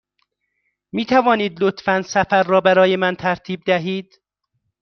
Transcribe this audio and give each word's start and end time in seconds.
می 0.91 1.05
توانید 1.05 1.63
لطفاً 1.63 2.01
سفر 2.01 2.43
را 2.43 2.61
برای 2.61 2.95
من 2.95 3.15
ترتیب 3.15 3.63
دهید؟ 3.65 4.21